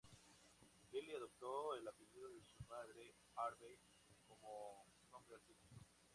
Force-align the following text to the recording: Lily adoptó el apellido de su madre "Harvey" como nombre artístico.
Lily 0.91 1.11
adoptó 1.13 1.75
el 1.75 1.87
apellido 1.87 2.31
de 2.31 2.41
su 2.41 2.57
madre 2.65 3.13
"Harvey" 3.35 3.77
como 4.25 4.87
nombre 5.11 5.35
artístico. 5.35 5.75